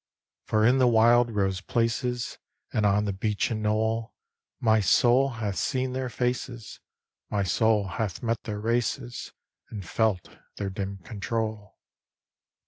For 0.45 0.65
in 0.65 0.79
the 0.79 0.87
wildrose 0.87 1.61
places, 1.61 2.39
And 2.73 2.87
on 2.87 3.05
the 3.05 3.13
beechen 3.13 3.61
knoll, 3.61 4.15
My 4.59 4.79
soul 4.79 5.29
hath 5.33 5.57
seen 5.57 5.93
their 5.93 6.09
faces, 6.09 6.79
My 7.29 7.43
soul 7.43 7.85
hath 7.87 8.23
met 8.23 8.41
their 8.45 8.59
races, 8.59 9.31
And 9.69 9.85
felt 9.87 10.39
their 10.55 10.71
dim 10.71 10.97
control. 11.03 11.77